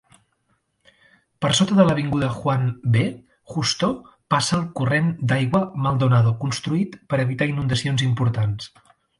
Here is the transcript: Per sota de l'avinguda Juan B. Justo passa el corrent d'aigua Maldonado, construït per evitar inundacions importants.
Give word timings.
Per 1.45 1.49
sota 1.57 1.75
de 1.79 1.83
l'avinguda 1.89 2.29
Juan 2.37 2.63
B. 2.95 3.03
Justo 3.55 3.91
passa 4.35 4.55
el 4.61 4.65
corrent 4.81 5.13
d'aigua 5.33 5.63
Maldonado, 5.87 6.35
construït 6.47 7.01
per 7.13 7.25
evitar 7.29 7.53
inundacions 7.55 8.09
importants. 8.11 8.77